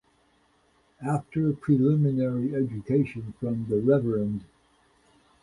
[1.05, 4.41] After preliminary education from the Rev.